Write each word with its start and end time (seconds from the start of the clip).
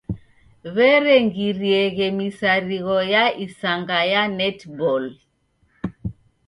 W'erengirieghe 0.73 2.07
misarigho 2.17 2.97
ya 3.13 3.23
isanga 3.45 3.97
ya 4.11 4.21
netiboli. 4.37 5.15